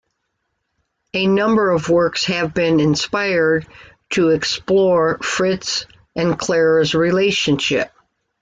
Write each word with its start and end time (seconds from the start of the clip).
A 1.13 1.27
number 1.27 1.69
of 1.69 1.87
works 1.89 2.25
have 2.25 2.55
been 2.55 2.79
inspired 2.79 3.67
to 4.09 4.29
explore 4.29 5.19
Fritz 5.21 5.85
and 6.15 6.39
Clara's 6.39 6.95
relationship. 6.95 7.91